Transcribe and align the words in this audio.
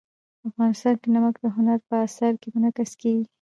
افغانستان 0.49 0.95
کې 1.01 1.07
نمک 1.15 1.35
د 1.41 1.45
هنر 1.55 1.79
په 1.87 1.95
اثار 2.05 2.33
کې 2.41 2.47
منعکس 2.55 2.91
کېږي. 3.01 3.25